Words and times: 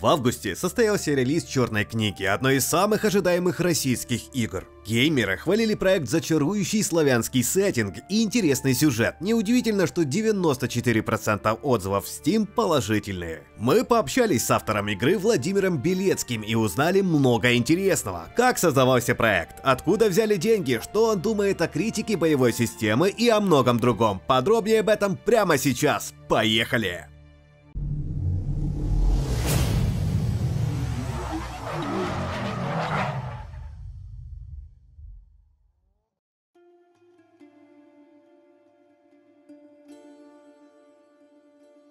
В 0.00 0.06
августе 0.06 0.56
состоялся 0.56 1.12
релиз 1.12 1.44
Черной 1.44 1.84
книги, 1.84 2.24
одной 2.24 2.56
из 2.56 2.66
самых 2.66 3.04
ожидаемых 3.04 3.60
российских 3.60 4.22
игр. 4.34 4.66
Геймеры 4.84 5.38
хвалили 5.38 5.74
проект 5.74 6.08
за 6.08 6.20
чарующий 6.20 6.82
славянский 6.82 7.42
сеттинг 7.42 7.94
и 8.08 8.22
интересный 8.22 8.74
сюжет. 8.74 9.14
Неудивительно, 9.20 9.86
что 9.86 10.02
94% 10.02 11.58
отзывов 11.62 12.06
в 12.06 12.08
Steam 12.08 12.44
положительные. 12.44 13.44
Мы 13.56 13.84
пообщались 13.84 14.44
с 14.44 14.50
автором 14.50 14.88
игры 14.88 15.16
Владимиром 15.16 15.78
Белецким 15.78 16.42
и 16.42 16.54
узнали 16.54 17.00
много 17.00 17.54
интересного. 17.54 18.28
Как 18.36 18.58
создавался 18.58 19.14
проект, 19.14 19.56
откуда 19.62 20.08
взяли 20.08 20.36
деньги, 20.36 20.80
что 20.82 21.10
он 21.10 21.20
думает 21.20 21.62
о 21.62 21.68
критике 21.68 22.16
боевой 22.16 22.52
системы 22.52 23.08
и 23.08 23.28
о 23.28 23.40
многом 23.40 23.78
другом. 23.78 24.20
Подробнее 24.26 24.80
об 24.80 24.88
этом 24.88 25.16
прямо 25.16 25.56
сейчас. 25.56 26.12
Поехали! 26.28 27.13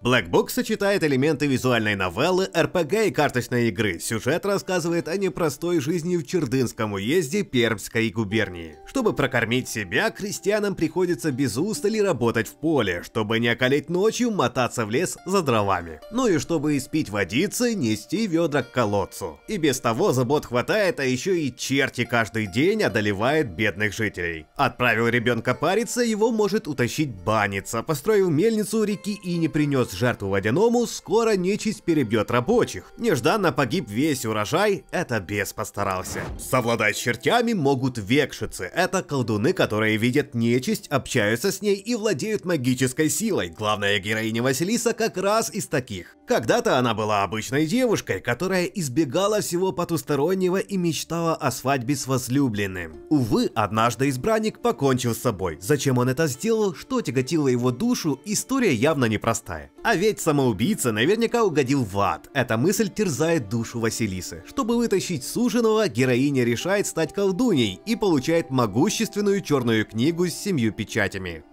Black 0.04 0.28
Book 0.28 0.50
сочетает 0.50 1.02
элементы 1.02 1.46
визуальной 1.46 1.94
новеллы, 1.94 2.50
РПГ 2.54 3.06
и 3.06 3.10
карточной 3.10 3.68
игры. 3.68 3.98
Сюжет 3.98 4.44
рассказывает 4.44 5.08
о 5.08 5.16
непростой 5.16 5.80
жизни 5.80 6.18
в 6.18 6.26
Чердынском 6.26 6.92
уезде 6.92 7.42
Пермской 7.42 8.10
губернии. 8.10 8.76
Чтобы 8.94 9.12
прокормить 9.12 9.68
себя, 9.68 10.08
крестьянам 10.12 10.76
приходится 10.76 11.32
без 11.32 11.56
устали 11.56 11.98
работать 11.98 12.46
в 12.46 12.52
поле, 12.52 13.02
чтобы 13.02 13.40
не 13.40 13.48
околеть 13.48 13.90
ночью, 13.90 14.30
мотаться 14.30 14.86
в 14.86 14.90
лес 14.92 15.18
за 15.26 15.42
дровами. 15.42 15.98
Ну 16.12 16.28
и 16.28 16.38
чтобы 16.38 16.76
испить 16.76 17.10
водицы, 17.10 17.74
нести 17.74 18.28
ведра 18.28 18.62
к 18.62 18.70
колодцу. 18.70 19.40
И 19.48 19.56
без 19.56 19.80
того 19.80 20.12
забот 20.12 20.46
хватает, 20.46 21.00
а 21.00 21.04
еще 21.04 21.36
и 21.40 21.52
черти 21.52 22.04
каждый 22.04 22.46
день 22.46 22.84
одолевают 22.84 23.48
бедных 23.48 23.92
жителей. 23.92 24.46
Отправил 24.54 25.08
ребенка 25.08 25.56
париться, 25.56 26.02
его 26.02 26.30
может 26.30 26.68
утащить 26.68 27.10
баница. 27.10 27.82
Построил 27.82 28.30
мельницу 28.30 28.78
у 28.78 28.84
реки 28.84 29.18
и 29.24 29.36
не 29.38 29.48
принес 29.48 29.90
жертву 29.90 30.28
водяному, 30.28 30.86
скоро 30.86 31.34
нечисть 31.34 31.82
перебьет 31.82 32.30
рабочих. 32.30 32.92
Нежданно 32.96 33.50
погиб 33.50 33.88
весь 33.88 34.24
урожай, 34.24 34.84
это 34.92 35.18
бес 35.18 35.52
постарался. 35.52 36.20
Совладать 36.38 36.96
с 36.96 37.00
чертями 37.00 37.54
могут 37.54 37.98
векшицы. 37.98 38.70
Это 38.84 39.02
колдуны, 39.02 39.54
которые 39.54 39.96
видят 39.96 40.34
нечисть, 40.34 40.88
общаются 40.88 41.50
с 41.50 41.62
ней 41.62 41.76
и 41.76 41.94
владеют 41.94 42.44
магической 42.44 43.08
силой. 43.08 43.48
Главная 43.48 43.98
героиня 43.98 44.42
Василиса 44.42 44.92
как 44.92 45.16
раз 45.16 45.50
из 45.54 45.68
таких. 45.68 46.18
Когда-то 46.26 46.78
она 46.78 46.94
была 46.94 47.22
обычной 47.22 47.66
девушкой, 47.66 48.20
которая 48.20 48.64
избегала 48.64 49.42
всего 49.42 49.72
потустороннего 49.72 50.56
и 50.56 50.78
мечтала 50.78 51.34
о 51.34 51.50
свадьбе 51.50 51.96
с 51.96 52.06
возлюбленным. 52.06 52.96
Увы, 53.10 53.50
однажды 53.54 54.08
избранник 54.08 54.60
покончил 54.60 55.14
с 55.14 55.18
собой. 55.18 55.58
Зачем 55.60 55.98
он 55.98 56.08
это 56.08 56.26
сделал, 56.26 56.74
что 56.74 57.02
тяготило 57.02 57.48
его 57.48 57.70
душу, 57.70 58.20
история 58.24 58.72
явно 58.72 59.04
непростая. 59.04 59.70
А 59.82 59.94
ведь 59.96 60.18
самоубийца 60.18 60.92
наверняка 60.92 61.44
угодил 61.44 61.84
в 61.84 61.98
ад. 62.00 62.30
Эта 62.32 62.56
мысль 62.56 62.88
терзает 62.88 63.50
душу 63.50 63.78
Василисы. 63.78 64.42
Чтобы 64.46 64.76
вытащить 64.76 65.24
суженого, 65.24 65.88
героиня 65.88 66.44
решает 66.44 66.86
стать 66.86 67.12
колдуней 67.12 67.80
и 67.84 67.96
получает 67.96 68.48
могущественную 68.48 69.42
черную 69.42 69.84
книгу 69.84 70.26
с 70.26 70.32
семью 70.32 70.72
печатями. 70.72 71.44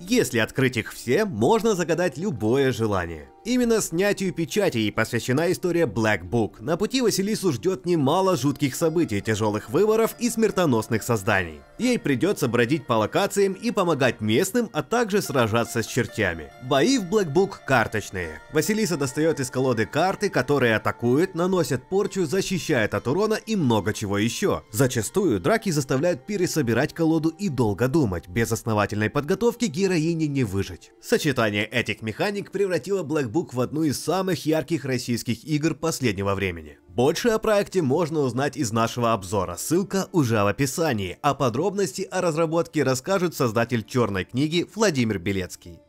Если 0.00 0.38
открыть 0.38 0.76
их 0.76 0.92
все, 0.92 1.24
можно 1.24 1.74
загадать 1.74 2.16
любое 2.16 2.72
желание. 2.72 3.28
Именно 3.48 3.80
снятию 3.80 4.34
печатей 4.34 4.92
посвящена 4.92 5.50
история 5.50 5.86
Black 5.86 6.22
Book. 6.28 6.56
На 6.60 6.76
пути 6.76 7.00
Василису 7.00 7.50
ждет 7.50 7.86
немало 7.86 8.36
жутких 8.36 8.74
событий, 8.74 9.22
тяжелых 9.22 9.70
выборов 9.70 10.16
и 10.18 10.28
смертоносных 10.28 11.02
созданий. 11.02 11.62
Ей 11.78 11.98
придется 11.98 12.46
бродить 12.46 12.86
по 12.86 12.94
локациям 12.94 13.54
и 13.54 13.70
помогать 13.70 14.20
местным, 14.20 14.68
а 14.74 14.82
также 14.82 15.22
сражаться 15.22 15.82
с 15.82 15.86
чертями. 15.86 16.52
Бои 16.64 16.98
в 16.98 17.04
Black 17.04 17.32
Book 17.32 17.52
карточные. 17.66 18.40
Василиса 18.52 18.98
достает 18.98 19.40
из 19.40 19.50
колоды 19.50 19.86
карты, 19.86 20.28
которые 20.28 20.76
атакуют, 20.76 21.34
наносят 21.34 21.88
порчу, 21.88 22.26
защищают 22.26 22.92
от 22.92 23.08
урона 23.08 23.34
и 23.34 23.56
много 23.56 23.94
чего 23.94 24.18
еще. 24.18 24.62
Зачастую 24.72 25.40
драки 25.40 25.70
заставляют 25.70 26.26
пересобирать 26.26 26.92
колоду 26.92 27.30
и 27.30 27.48
долго 27.48 27.88
думать. 27.88 28.28
Без 28.28 28.52
основательной 28.52 29.08
подготовки 29.08 29.66
героине 29.88 30.28
не 30.28 30.44
выжить. 30.44 30.92
Сочетание 31.00 31.64
этих 31.64 32.02
механик 32.02 32.50
превратило 32.50 33.02
Black 33.02 33.30
Book 33.30 33.48
в 33.54 33.60
одну 33.60 33.84
из 33.84 33.98
самых 33.98 34.44
ярких 34.44 34.84
российских 34.84 35.44
игр 35.44 35.74
последнего 35.74 36.34
времени. 36.34 36.78
Больше 36.88 37.30
о 37.30 37.38
проекте 37.38 37.80
можно 37.80 38.20
узнать 38.20 38.56
из 38.56 38.70
нашего 38.70 39.14
обзора, 39.14 39.56
ссылка 39.56 40.08
уже 40.12 40.42
в 40.42 40.46
описании, 40.46 41.16
а 41.22 41.34
подробности 41.34 42.02
о 42.02 42.20
разработке 42.20 42.82
расскажет 42.82 43.34
создатель 43.34 43.84
черной 43.84 44.24
книги 44.24 44.66
Владимир 44.74 45.18
Белецкий. 45.18 45.80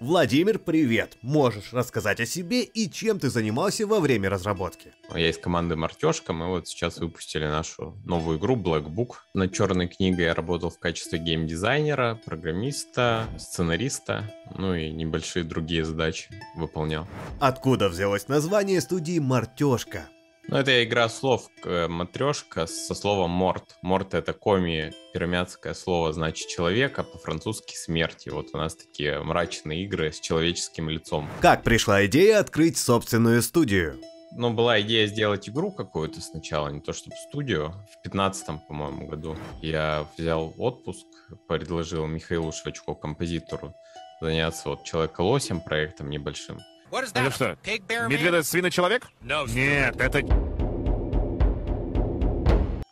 Владимир, 0.00 0.60
привет! 0.60 1.18
Можешь 1.22 1.72
рассказать 1.72 2.20
о 2.20 2.26
себе 2.26 2.62
и 2.62 2.88
чем 2.88 3.18
ты 3.18 3.30
занимался 3.30 3.84
во 3.84 3.98
время 3.98 4.30
разработки? 4.30 4.92
Я 5.12 5.28
из 5.28 5.38
команды 5.38 5.74
Мартешка, 5.74 6.32
мы 6.32 6.46
вот 6.46 6.68
сейчас 6.68 6.98
выпустили 6.98 7.46
нашу 7.46 8.00
новую 8.04 8.38
игру 8.38 8.54
Black 8.54 8.86
Book. 8.86 9.14
Над 9.34 9.52
черной 9.52 9.88
книгой 9.88 10.26
я 10.26 10.34
работал 10.34 10.70
в 10.70 10.78
качестве 10.78 11.18
геймдизайнера, 11.18 12.20
программиста, 12.24 13.26
сценариста, 13.38 14.32
ну 14.56 14.72
и 14.72 14.88
небольшие 14.90 15.44
другие 15.44 15.84
задачи 15.84 16.30
выполнял. 16.54 17.08
Откуда 17.40 17.88
взялось 17.88 18.28
название 18.28 18.80
студии 18.80 19.18
Мартешка? 19.18 20.08
Ну, 20.50 20.56
это 20.56 20.82
игра 20.82 21.10
слов, 21.10 21.50
матрешка 21.62 22.66
со 22.66 22.94
словом 22.94 23.30
морт. 23.30 23.76
Морт 23.82 24.14
это 24.14 24.32
коми, 24.32 24.94
пермяцкое 25.12 25.74
слово, 25.74 26.14
значит 26.14 26.48
человека, 26.48 27.02
по-французски 27.02 27.76
смерти. 27.76 28.30
Вот 28.30 28.46
у 28.54 28.56
нас 28.56 28.74
такие 28.74 29.20
мрачные 29.22 29.84
игры 29.84 30.10
с 30.10 30.20
человеческим 30.20 30.88
лицом. 30.88 31.28
Как 31.42 31.64
пришла 31.64 32.06
идея 32.06 32.40
открыть 32.40 32.78
собственную 32.78 33.42
студию? 33.42 34.00
Ну, 34.32 34.54
была 34.54 34.80
идея 34.80 35.06
сделать 35.06 35.50
игру 35.50 35.70
какую-то 35.70 36.22
сначала, 36.22 36.68
не 36.68 36.80
то 36.80 36.94
чтобы 36.94 37.16
студию. 37.28 37.74
В 37.92 38.02
15 38.02 38.66
по-моему, 38.66 39.06
году 39.06 39.36
я 39.60 40.06
взял 40.16 40.54
отпуск, 40.56 41.06
предложил 41.46 42.06
Михаилу 42.06 42.52
Швачко, 42.52 42.94
композитору, 42.94 43.74
заняться 44.22 44.70
вот 44.70 44.82
Человека-лосем 44.84 45.60
проектом 45.60 46.08
небольшим. 46.08 46.58
Это 46.90 47.30
что, 47.30 47.56
медведо-свиночеловек? 47.64 49.04
Нет, 49.22 49.96
это... 50.00 50.20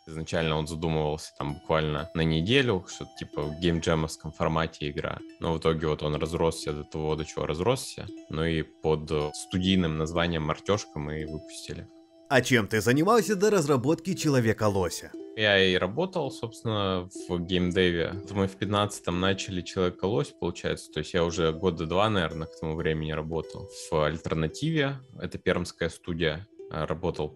Изначально 0.05 0.57
он 0.57 0.67
задумывался 0.67 1.31
там 1.37 1.53
буквально 1.55 2.09
на 2.13 2.21
неделю, 2.21 2.85
что-то 2.87 3.11
типа 3.19 3.43
в 3.43 3.59
геймджемовском 3.59 4.31
формате 4.31 4.89
игра. 4.89 5.19
Но 5.39 5.53
в 5.53 5.59
итоге 5.59 5.87
вот 5.87 6.01
он 6.01 6.15
разросся 6.15 6.73
до 6.73 6.83
того, 6.83 7.15
до 7.15 7.23
чего 7.25 7.45
разросся. 7.45 8.07
Ну 8.29 8.43
и 8.43 8.63
под 8.63 9.11
студийным 9.35 9.97
названием 9.97 10.43
«Мартешка» 10.43 10.97
мы 10.99 11.21
и 11.21 11.25
выпустили. 11.25 11.87
А 12.29 12.41
чем 12.41 12.67
ты 12.67 12.81
занимался 12.81 13.35
до 13.35 13.51
разработки 13.51 14.15
Человека-лося? 14.15 15.11
Я 15.37 15.63
и 15.63 15.77
работал, 15.77 16.31
собственно, 16.31 17.07
в 17.29 17.39
геймдеве. 17.39 18.13
Мы 18.31 18.47
в 18.47 18.57
15-м 18.57 19.19
начали 19.19 19.61
Человека-лось, 19.61 20.33
получается. 20.39 20.91
То 20.91 21.01
есть 21.01 21.13
я 21.13 21.23
уже 21.23 21.51
года 21.53 21.85
два, 21.85 22.09
наверное, 22.09 22.47
к 22.47 22.59
тому 22.59 22.75
времени 22.75 23.11
работал. 23.11 23.69
В 23.91 24.03
альтернативе, 24.03 24.97
это 25.21 25.37
пермская 25.37 25.89
студия, 25.89 26.47
работал 26.71 27.29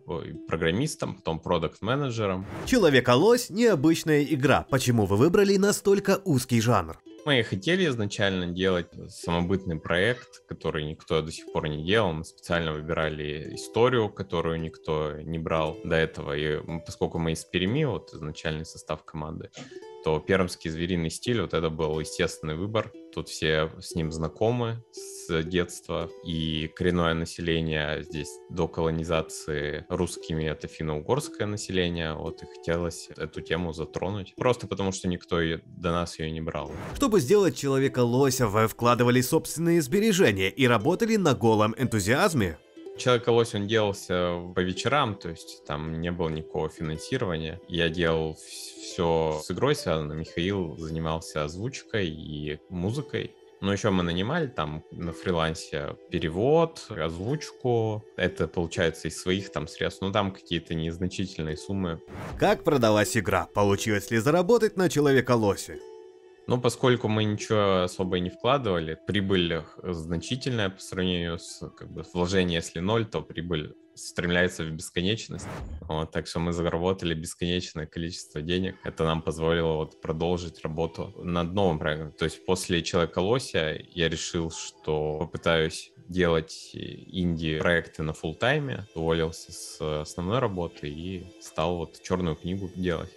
программистом, 0.47 1.13
потом 1.13 1.39
продукт-менеджером. 1.39 2.47
Человека-лось— 2.65 3.49
необычная 3.51 4.23
игра. 4.23 4.65
Почему 4.71 5.05
вы 5.05 5.17
выбрали 5.17 5.55
настолько 5.57 6.21
узкий 6.25 6.59
жанр? 6.59 6.99
Мы 7.23 7.43
хотели 7.43 7.85
изначально 7.85 8.47
делать 8.47 8.87
самобытный 9.09 9.79
проект, 9.79 10.43
который 10.47 10.83
никто 10.83 11.21
до 11.21 11.31
сих 11.31 11.51
пор 11.53 11.67
не 11.67 11.85
делал. 11.85 12.13
Мы 12.13 12.25
специально 12.25 12.73
выбирали 12.73 13.53
историю, 13.53 14.09
которую 14.09 14.59
никто 14.59 15.13
не 15.21 15.37
брал 15.37 15.77
до 15.83 15.95
этого. 15.97 16.35
И 16.35 16.59
поскольку 16.83 17.19
мы 17.19 17.33
из 17.33 17.45
Перми, 17.45 17.83
вот 17.83 18.11
изначальный 18.11 18.65
состав 18.65 19.05
команды, 19.05 19.51
то 20.03 20.19
пермский 20.19 20.69
звериный 20.69 21.09
стиль, 21.09 21.41
вот 21.41 21.53
это 21.53 21.69
был 21.69 21.99
естественный 21.99 22.55
выбор. 22.55 22.91
Тут 23.13 23.29
все 23.29 23.71
с 23.79 23.93
ним 23.95 24.11
знакомы 24.11 24.83
с 24.91 25.43
детства, 25.43 26.09
и 26.25 26.69
коренное 26.75 27.13
население 27.13 28.03
здесь 28.03 28.29
до 28.49 28.67
колонизации 28.67 29.85
русскими 29.89 30.45
это 30.45 30.67
финно-угорское 30.67 31.47
население, 31.47 32.13
вот 32.13 32.41
и 32.43 32.45
хотелось 32.45 33.09
эту 33.15 33.41
тему 33.41 33.73
затронуть, 33.73 34.33
просто 34.35 34.67
потому 34.67 34.91
что 34.91 35.07
никто 35.07 35.39
ее, 35.41 35.61
до 35.65 35.91
нас 35.91 36.19
ее 36.19 36.31
не 36.31 36.41
брал. 36.41 36.71
Чтобы 36.95 37.19
сделать 37.19 37.57
человека-лося, 37.57 38.47
вы 38.47 38.67
вкладывали 38.67 39.21
собственные 39.21 39.81
сбережения 39.81 40.49
и 40.49 40.67
работали 40.67 41.17
на 41.17 41.33
голом 41.33 41.75
энтузиазме? 41.77 42.57
Человек-лось, 42.97 43.55
он 43.55 43.67
делался 43.67 44.39
по 44.55 44.59
вечерам, 44.59 45.15
то 45.15 45.29
есть 45.29 45.63
там 45.65 46.01
не 46.01 46.11
было 46.11 46.29
никакого 46.29 46.69
финансирования. 46.69 47.59
Я 47.67 47.89
делал 47.89 48.35
все 48.35 49.41
с 49.43 49.49
игрой 49.49 49.75
связано. 49.75 50.13
Михаил 50.13 50.77
занимался 50.77 51.43
озвучкой 51.43 52.07
и 52.09 52.59
музыкой. 52.69 53.35
Но 53.61 53.71
еще 53.71 53.91
мы 53.91 54.01
нанимали 54.01 54.47
там 54.47 54.83
на 54.91 55.13
фрилансе 55.13 55.95
перевод, 56.09 56.83
озвучку. 56.89 58.03
Это 58.17 58.47
получается 58.47 59.07
из 59.07 59.21
своих 59.21 59.51
там 59.51 59.67
средств. 59.67 60.01
Ну 60.01 60.11
там 60.11 60.31
какие-то 60.31 60.73
незначительные 60.73 61.57
суммы. 61.57 62.01
Как 62.39 62.63
продалась 62.63 63.15
игра? 63.15 63.47
Получилось 63.53 64.09
ли 64.09 64.17
заработать 64.17 64.77
на 64.77 64.89
Человека-лосе? 64.89 65.79
Ну, 66.47 66.59
поскольку 66.59 67.07
мы 67.07 67.23
ничего 67.23 67.83
особо 67.83 68.19
не 68.19 68.29
вкладывали, 68.29 68.99
прибыль 69.07 69.63
значительная 69.83 70.69
по 70.69 70.79
сравнению 70.81 71.39
с 71.39 71.69
как 71.77 71.91
бы, 71.91 72.03
вложением, 72.13 72.59
если 72.59 72.79
ноль, 72.79 73.05
то 73.05 73.21
прибыль 73.21 73.75
стремляется 73.93 74.63
в 74.63 74.71
бесконечность. 74.71 75.47
Вот, 75.81 76.11
так 76.11 76.27
что 76.27 76.39
мы 76.39 76.53
заработали 76.53 77.13
бесконечное 77.13 77.85
количество 77.85 78.41
денег. 78.41 78.75
Это 78.83 79.03
нам 79.03 79.21
позволило 79.21 79.75
вот 79.75 80.01
продолжить 80.01 80.61
работу 80.63 81.13
над 81.17 81.53
новым 81.53 81.79
проектом. 81.79 82.11
То 82.13 82.25
есть 82.25 82.45
после 82.45 82.81
Человека 82.81 83.19
Лося 83.19 83.79
я 83.91 84.09
решил, 84.09 84.51
что 84.51 85.19
попытаюсь 85.19 85.91
делать 86.07 86.71
инди-проекты 86.73 88.03
на 88.03 88.13
фул 88.13 88.35
тайме 88.35 88.85
уволился 88.95 89.51
с 89.51 90.01
основной 90.01 90.39
работы 90.39 90.89
и 90.89 91.25
стал 91.41 91.77
вот 91.77 92.01
черную 92.01 92.35
книгу 92.35 92.69
делать. 92.75 93.11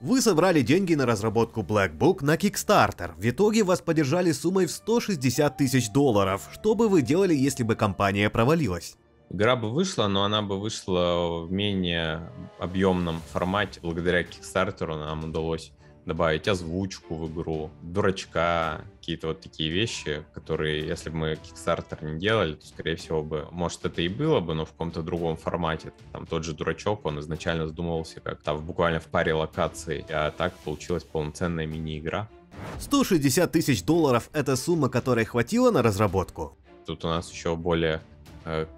Вы 0.00 0.20
собрали 0.20 0.62
деньги 0.62 0.94
на 0.94 1.06
разработку 1.06 1.62
Black 1.62 1.98
Book 1.98 2.24
на 2.24 2.36
Kickstarter. 2.36 3.14
В 3.16 3.28
итоге 3.28 3.64
вас 3.64 3.80
поддержали 3.80 4.30
суммой 4.30 4.66
в 4.66 4.70
160 4.70 5.56
тысяч 5.56 5.90
долларов. 5.90 6.48
Что 6.52 6.76
бы 6.76 6.88
вы 6.88 7.02
делали, 7.02 7.34
если 7.34 7.64
бы 7.64 7.74
компания 7.74 8.30
провалилась? 8.30 8.96
Игра 9.28 9.56
бы 9.56 9.70
вышла, 9.70 10.06
но 10.06 10.22
она 10.22 10.40
бы 10.40 10.60
вышла 10.60 11.44
в 11.44 11.50
менее 11.50 12.30
объемном 12.60 13.20
формате. 13.32 13.80
Благодаря 13.82 14.22
Kickstarter 14.22 14.86
нам 14.86 15.24
удалось 15.24 15.72
добавить 16.08 16.48
озвучку 16.48 17.14
в 17.14 17.32
игру, 17.32 17.70
дурачка, 17.82 18.80
какие-то 18.96 19.28
вот 19.28 19.40
такие 19.40 19.70
вещи, 19.70 20.24
которые, 20.34 20.86
если 20.86 21.10
бы 21.10 21.16
мы 21.16 21.32
Kickstarter 21.34 22.04
не 22.04 22.18
делали, 22.18 22.54
то, 22.54 22.66
скорее 22.66 22.96
всего, 22.96 23.22
бы, 23.22 23.46
может, 23.52 23.84
это 23.84 24.02
и 24.02 24.08
было 24.08 24.40
бы, 24.40 24.54
но 24.54 24.64
в 24.64 24.72
каком-то 24.72 25.02
другом 25.02 25.36
формате. 25.36 25.92
Там 26.12 26.26
тот 26.26 26.44
же 26.44 26.54
дурачок, 26.54 27.04
он 27.04 27.20
изначально 27.20 27.66
задумывался 27.66 28.20
как 28.20 28.42
там 28.42 28.64
буквально 28.64 29.00
в 29.00 29.06
паре 29.06 29.34
локаций, 29.34 30.04
а 30.08 30.30
так 30.30 30.56
получилась 30.64 31.04
полноценная 31.04 31.66
мини-игра. 31.66 32.28
160 32.80 33.52
тысяч 33.52 33.84
долларов– 33.84 34.30
это 34.32 34.56
сумма, 34.56 34.88
которой 34.88 35.26
хватило 35.26 35.70
на 35.70 35.82
разработку? 35.82 36.56
Тут 36.86 37.04
у 37.04 37.08
нас 37.08 37.30
еще 37.30 37.54
более 37.54 38.00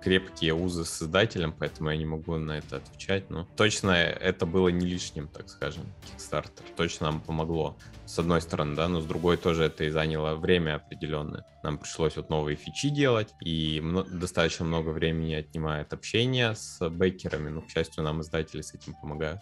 крепкие 0.02 0.54
узы 0.54 0.84
с 0.84 0.90
создателем, 0.90 1.54
поэтому 1.58 1.90
я 1.90 1.96
не 1.96 2.06
могу 2.06 2.36
на 2.36 2.58
это 2.58 2.76
отвечать. 2.76 3.30
Но 3.30 3.46
точно 3.56 3.90
это 3.90 4.46
было 4.46 4.68
не 4.68 4.86
лишним, 4.86 5.28
так 5.28 5.48
скажем, 5.48 5.84
Kickstarter. 6.04 6.62
Точно 6.76 7.10
нам 7.10 7.20
помогло. 7.20 7.76
С 8.06 8.18
одной 8.18 8.40
стороны, 8.40 8.74
да, 8.74 8.88
но 8.88 9.00
с 9.00 9.06
другой 9.06 9.36
тоже 9.36 9.64
это 9.64 9.84
и 9.84 9.90
заняло 9.90 10.34
время 10.34 10.76
определенное. 10.76 11.44
Нам 11.62 11.78
пришлось 11.78 12.16
вот 12.16 12.28
новые 12.28 12.56
фичи 12.56 12.88
делать, 12.88 13.28
и 13.40 13.80
достаточно 14.10 14.64
много 14.64 14.88
времени 14.88 15.34
отнимает 15.34 15.92
общение 15.92 16.56
с 16.56 16.88
бейкерами, 16.88 17.50
но, 17.50 17.60
к 17.60 17.70
счастью, 17.70 18.02
нам 18.02 18.22
издатели 18.22 18.62
с 18.62 18.74
этим 18.74 18.94
помогают. 18.94 19.40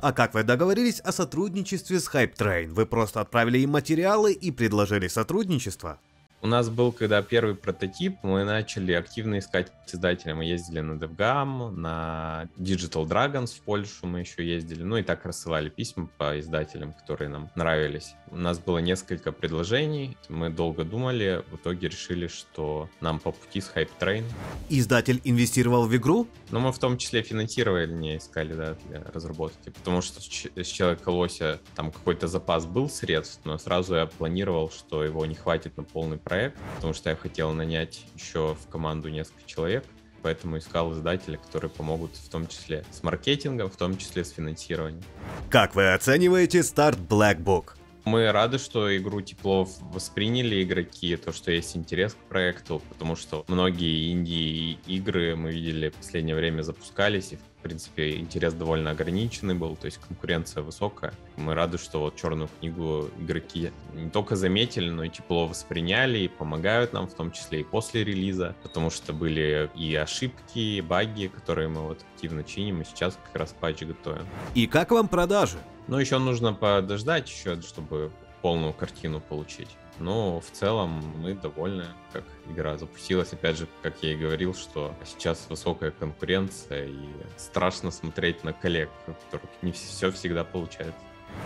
А 0.00 0.12
как 0.12 0.32
вы 0.32 0.44
договорились 0.44 1.00
о 1.00 1.12
сотрудничестве 1.12 2.00
с 2.00 2.08
Hype 2.08 2.36
Train? 2.36 2.68
Вы 2.68 2.86
просто 2.86 3.20
отправили 3.20 3.58
им 3.58 3.70
материалы 3.70 4.32
и 4.32 4.50
предложили 4.50 5.08
сотрудничество? 5.08 6.00
У 6.42 6.48
нас 6.48 6.68
был, 6.68 6.92
когда 6.92 7.22
первый 7.22 7.54
прототип, 7.54 8.18
мы 8.22 8.44
начали 8.44 8.92
активно 8.92 9.38
искать 9.38 9.72
издателя. 9.86 10.34
Мы 10.34 10.44
ездили 10.44 10.80
на 10.80 10.92
DevGam, 10.92 11.70
на 11.70 12.48
Digital 12.58 13.06
Dragons 13.06 13.56
в 13.56 13.60
Польшу 13.62 14.06
мы 14.06 14.20
еще 14.20 14.46
ездили. 14.46 14.82
Ну 14.82 14.98
и 14.98 15.02
так 15.02 15.24
рассылали 15.24 15.70
письма 15.70 16.08
по 16.18 16.38
издателям, 16.38 16.92
которые 16.92 17.30
нам 17.30 17.50
нравились. 17.54 18.14
У 18.30 18.36
нас 18.36 18.58
было 18.58 18.78
несколько 18.78 19.32
предложений. 19.32 20.16
Мы 20.28 20.50
долго 20.50 20.84
думали. 20.84 21.42
В 21.50 21.56
итоге 21.56 21.88
решили, 21.88 22.26
что 22.26 22.88
нам 23.00 23.18
по 23.18 23.32
пути 23.32 23.60
с 23.60 23.72
Hype 23.74 23.90
Train. 23.98 24.24
Издатель 24.68 25.20
инвестировал 25.24 25.86
в 25.86 25.96
игру? 25.96 26.28
Ну, 26.50 26.60
мы 26.60 26.70
в 26.70 26.78
том 26.78 26.98
числе 26.98 27.22
финансировали, 27.22 27.92
не 27.92 28.18
искали, 28.18 28.52
да, 28.52 28.76
для 28.88 29.02
разработки. 29.04 29.70
Потому 29.70 30.02
что 30.02 30.20
с 30.20 30.66
Человека 30.66 31.08
Лося 31.08 31.60
там 31.74 31.90
какой-то 31.90 32.28
запас 32.28 32.66
был 32.66 32.90
средств, 32.90 33.40
но 33.44 33.58
сразу 33.58 33.94
я 33.94 34.06
планировал, 34.06 34.70
что 34.70 35.02
его 35.02 35.24
не 35.26 35.34
хватит 35.34 35.76
на 35.76 35.82
полный 35.82 36.18
проект, 36.26 36.58
потому 36.74 36.92
что 36.92 37.08
я 37.10 37.16
хотел 37.16 37.52
нанять 37.52 38.04
еще 38.16 38.56
в 38.60 38.68
команду 38.68 39.08
несколько 39.08 39.46
человек, 39.46 39.84
поэтому 40.22 40.58
искал 40.58 40.92
издателя, 40.92 41.38
которые 41.38 41.70
помогут 41.70 42.16
в 42.16 42.28
том 42.28 42.48
числе 42.48 42.84
с 42.90 43.04
маркетингом, 43.04 43.70
в 43.70 43.76
том 43.76 43.96
числе 43.96 44.24
с 44.24 44.32
финансированием. 44.32 45.04
Как 45.50 45.76
вы 45.76 45.94
оцениваете 45.94 46.64
старт 46.64 46.98
Black 46.98 47.38
Book? 47.38 47.74
Мы 48.04 48.30
рады, 48.32 48.58
что 48.58 48.96
игру 48.96 49.20
тепло 49.20 49.68
восприняли 49.92 50.64
игроки, 50.64 51.16
то, 51.16 51.32
что 51.32 51.52
есть 51.52 51.76
интерес 51.76 52.14
к 52.14 52.28
проекту, 52.28 52.82
потому 52.88 53.14
что 53.14 53.44
многие 53.46 54.12
инди-игры 54.12 55.36
мы 55.36 55.52
видели 55.52 55.90
в 55.90 55.94
последнее 55.94 56.34
время 56.34 56.62
запускались, 56.62 57.32
и, 57.32 57.38
принципе, 57.66 58.16
интерес 58.18 58.54
довольно 58.54 58.90
ограниченный 58.90 59.54
был, 59.54 59.76
то 59.76 59.86
есть 59.86 59.98
конкуренция 59.98 60.62
высокая. 60.62 61.12
Мы 61.36 61.54
рады, 61.54 61.78
что 61.78 62.00
вот 62.00 62.16
черную 62.16 62.48
книгу 62.60 63.10
игроки 63.18 63.72
не 63.94 64.08
только 64.08 64.36
заметили, 64.36 64.88
но 64.88 65.02
и 65.02 65.08
тепло 65.08 65.46
восприняли 65.46 66.18
и 66.20 66.28
помогают 66.28 66.92
нам, 66.92 67.08
в 67.08 67.14
том 67.14 67.32
числе 67.32 67.60
и 67.60 67.64
после 67.64 68.04
релиза, 68.04 68.54
потому 68.62 68.90
что 68.90 69.12
были 69.12 69.68
и 69.74 69.94
ошибки, 69.96 70.58
и 70.58 70.80
баги, 70.80 71.26
которые 71.26 71.68
мы 71.68 71.82
вот 71.82 72.04
активно 72.14 72.44
чиним, 72.44 72.82
и 72.82 72.84
сейчас 72.84 73.18
как 73.26 73.40
раз 73.40 73.54
патч 73.58 73.82
готовим. 73.82 74.26
И 74.54 74.66
как 74.66 74.92
вам 74.92 75.08
продажи? 75.08 75.58
Ну, 75.88 75.98
еще 75.98 76.18
нужно 76.18 76.52
подождать 76.52 77.28
еще, 77.28 77.60
чтобы 77.62 78.12
полную 78.42 78.72
картину 78.72 79.20
получить. 79.20 79.68
Но 79.98 80.40
в 80.40 80.50
целом 80.50 81.02
мы 81.18 81.34
довольны, 81.34 81.84
как 82.12 82.24
игра 82.50 82.76
запустилась. 82.76 83.32
Опять 83.32 83.58
же, 83.58 83.66
как 83.82 83.94
я 84.02 84.12
и 84.12 84.16
говорил, 84.16 84.54
что 84.54 84.94
сейчас 85.04 85.46
высокая 85.48 85.90
конкуренция 85.90 86.86
и 86.86 87.08
страшно 87.36 87.90
смотреть 87.90 88.44
на 88.44 88.52
коллег, 88.52 88.90
у 89.06 89.12
которых 89.12 89.50
не 89.62 89.72
все 89.72 90.10
всегда 90.10 90.44
получается. 90.44 91.00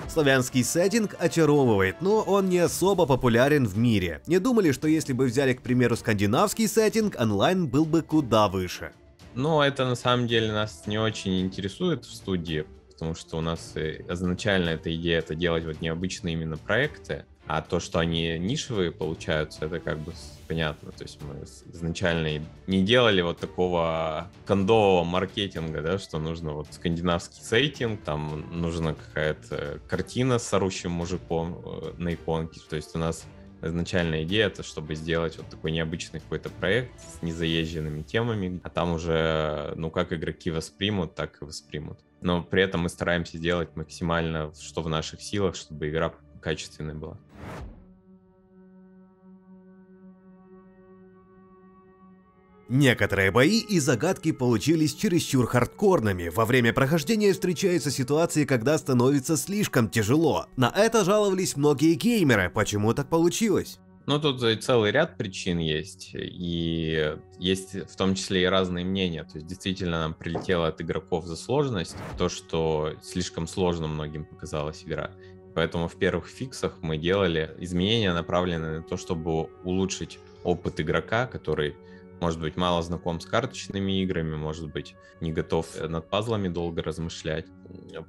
Славянский 0.08 0.62
сеттинг 0.62 1.16
очаровывает, 1.18 2.00
но 2.00 2.20
он 2.20 2.48
не 2.48 2.58
особо 2.58 3.06
популярен 3.06 3.66
в 3.66 3.76
мире. 3.78 4.22
Не 4.26 4.38
думали, 4.38 4.72
что 4.72 4.86
если 4.88 5.12
бы 5.12 5.26
взяли, 5.26 5.54
к 5.54 5.62
примеру, 5.62 5.96
скандинавский 5.96 6.68
сеттинг, 6.68 7.16
онлайн 7.18 7.66
был 7.66 7.84
бы 7.84 8.02
куда 8.02 8.48
выше? 8.48 8.92
Ну, 9.34 9.60
это 9.60 9.84
на 9.86 9.94
самом 9.94 10.26
деле 10.26 10.52
нас 10.52 10.86
не 10.86 10.98
очень 10.98 11.40
интересует 11.40 12.04
в 12.04 12.12
студии, 12.12 12.66
потому 12.92 13.14
что 13.14 13.38
у 13.38 13.40
нас 13.40 13.72
изначально 13.74 14.70
эта 14.70 14.94
идея 14.94 15.18
это 15.18 15.34
делать 15.34 15.64
вот 15.64 15.80
необычные 15.80 16.34
именно 16.34 16.56
проекты, 16.56 17.24
а 17.52 17.62
то, 17.62 17.80
что 17.80 17.98
они 17.98 18.38
нишевые 18.38 18.92
получаются, 18.92 19.64
это 19.64 19.80
как 19.80 19.98
бы 19.98 20.12
понятно. 20.46 20.92
То 20.92 21.02
есть 21.02 21.18
мы 21.20 21.44
изначально 21.72 22.46
не 22.68 22.82
делали 22.82 23.22
вот 23.22 23.38
такого 23.38 24.30
кондового 24.46 25.02
маркетинга, 25.02 25.82
да, 25.82 25.98
что 25.98 26.18
нужно 26.18 26.52
вот 26.52 26.68
скандинавский 26.70 27.42
сеттинг, 27.42 28.02
там 28.04 28.60
нужна 28.60 28.94
какая-то 28.94 29.80
картина 29.88 30.38
с 30.38 30.54
орущим 30.54 30.92
мужиком 30.92 31.60
э, 31.64 31.92
на 31.98 32.14
иконке. 32.14 32.60
То 32.68 32.76
есть 32.76 32.94
у 32.94 32.98
нас 32.98 33.26
изначальная 33.62 34.22
идея 34.22 34.46
это 34.46 34.62
чтобы 34.62 34.94
сделать 34.94 35.36
вот 35.36 35.48
такой 35.48 35.72
необычный 35.72 36.20
какой-то 36.20 36.50
проект 36.50 36.92
с 37.00 37.20
незаезженными 37.20 38.02
темами, 38.02 38.60
а 38.62 38.70
там 38.70 38.92
уже, 38.92 39.72
ну, 39.76 39.90
как 39.90 40.12
игроки 40.12 40.50
воспримут, 40.50 41.16
так 41.16 41.42
и 41.42 41.44
воспримут 41.44 41.98
но 42.22 42.42
при 42.42 42.62
этом 42.62 42.82
мы 42.82 42.88
стараемся 42.88 43.38
сделать 43.38 43.74
максимально, 43.76 44.52
что 44.54 44.82
в 44.82 44.88
наших 44.88 45.22
силах, 45.22 45.56
чтобы 45.56 45.88
игра 45.88 46.12
качественной 46.40 46.94
была. 46.94 47.16
Некоторые 52.72 53.32
бои 53.32 53.58
и 53.58 53.80
загадки 53.80 54.30
получились 54.30 54.94
чересчур 54.94 55.44
хардкорными. 55.48 56.28
Во 56.28 56.44
время 56.44 56.72
прохождения 56.72 57.32
встречаются 57.32 57.90
ситуации, 57.90 58.44
когда 58.44 58.78
становится 58.78 59.36
слишком 59.36 59.90
тяжело. 59.90 60.46
На 60.56 60.72
это 60.76 61.04
жаловались 61.04 61.56
многие 61.56 61.94
геймеры. 61.94 62.48
Почему 62.48 62.94
так 62.94 63.08
получилось? 63.08 63.80
Ну, 64.06 64.20
тут 64.20 64.40
целый 64.62 64.92
ряд 64.92 65.16
причин 65.16 65.58
есть, 65.58 66.10
и 66.14 67.16
есть 67.40 67.74
в 67.90 67.96
том 67.96 68.14
числе 68.14 68.44
и 68.44 68.46
разные 68.46 68.84
мнения. 68.84 69.24
То 69.24 69.38
есть, 69.38 69.48
действительно, 69.48 70.02
нам 70.02 70.14
прилетело 70.14 70.68
от 70.68 70.80
игроков 70.80 71.26
за 71.26 71.34
сложность, 71.34 71.96
то, 72.18 72.28
что 72.28 72.92
слишком 73.02 73.48
сложно 73.48 73.88
многим 73.88 74.24
показалась 74.24 74.84
игра. 74.86 75.10
Поэтому 75.56 75.88
в 75.88 75.96
первых 75.96 76.28
фиксах 76.28 76.78
мы 76.82 76.98
делали 76.98 77.52
изменения, 77.58 78.12
направленные 78.12 78.78
на 78.78 78.82
то, 78.84 78.96
чтобы 78.96 79.50
улучшить 79.64 80.20
опыт 80.44 80.78
игрока, 80.80 81.26
который 81.26 81.74
может 82.20 82.40
быть 82.40 82.56
мало 82.56 82.82
знаком 82.82 83.20
с 83.20 83.26
карточными 83.26 84.02
играми, 84.02 84.36
может 84.36 84.70
быть 84.72 84.94
не 85.20 85.32
готов 85.32 85.66
над 85.80 86.08
пазлами 86.08 86.48
долго 86.48 86.82
размышлять. 86.82 87.46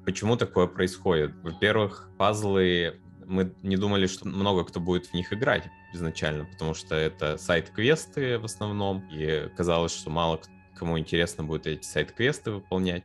Почему 0.06 0.38
такое 0.38 0.68
происходит? 0.68 1.34
Во-первых, 1.44 2.10
пазлы 2.18 3.00
мы 3.26 3.54
не 3.62 3.78
думали, 3.78 4.08
что 4.08 4.28
много 4.28 4.66
кто 4.66 4.80
будет 4.80 5.06
в 5.06 5.14
них 5.14 5.32
играть 5.32 5.70
изначально, 5.94 6.46
потому 6.46 6.74
что 6.74 6.96
это 6.96 7.38
сайт-квесты 7.38 8.38
в 8.40 8.46
основном, 8.46 9.08
и 9.12 9.50
казалось, 9.56 9.96
что 9.96 10.10
мало 10.10 10.42
кому 10.76 10.98
интересно 10.98 11.44
будет 11.44 11.68
эти 11.68 11.86
сайт-квесты 11.86 12.52
выполнять. 12.52 13.04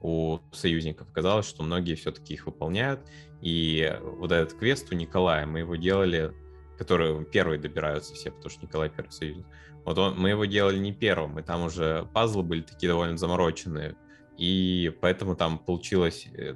у 0.00 0.38
союзников. 0.52 1.10
Казалось, 1.12 1.46
что 1.46 1.62
многие 1.62 1.94
все-таки 1.94 2.34
их 2.34 2.46
выполняют. 2.46 3.00
И 3.40 3.98
вот 4.02 4.32
этот 4.32 4.58
квест 4.58 4.92
у 4.92 4.94
Николая, 4.94 5.46
мы 5.46 5.60
его 5.60 5.76
делали, 5.76 6.32
который 6.76 7.24
первый 7.24 7.58
добираются 7.58 8.14
все, 8.14 8.30
потому 8.30 8.50
что 8.50 8.66
Николай 8.66 8.90
первый 8.90 9.10
союзник. 9.10 9.46
Вот 9.84 9.98
он, 9.98 10.18
мы 10.18 10.30
его 10.30 10.44
делали 10.44 10.78
не 10.78 10.92
первым, 10.92 11.38
и 11.38 11.42
там 11.42 11.64
уже 11.64 12.08
пазлы 12.12 12.42
были 12.42 12.62
такие 12.62 12.88
довольно 12.88 13.16
замороченные. 13.16 13.96
И 14.36 14.92
поэтому 15.00 15.34
там 15.34 15.58
получилось 15.58 16.26
э, 16.34 16.54